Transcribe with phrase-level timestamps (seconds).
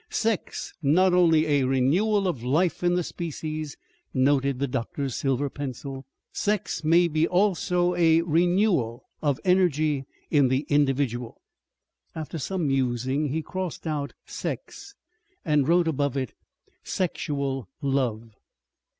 [0.09, 3.77] "SEX NOT ONLY A RENEWAL OF LIFE IN THE SPECIES,"
[4.15, 10.65] noted the doctor's silver pencil; "SEX MAY BE ALSO A RENEWAL OF ENERGY IN THE
[10.69, 11.39] INDIVIDUAL."
[12.15, 14.95] After some musing he crossed out "sex"
[15.45, 16.33] and wrote above it
[16.83, 18.31] "sexual love."